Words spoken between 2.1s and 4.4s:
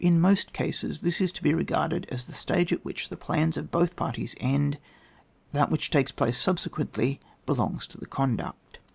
the stage at which the plans of both parties